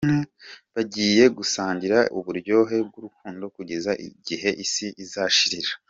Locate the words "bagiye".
0.75-1.23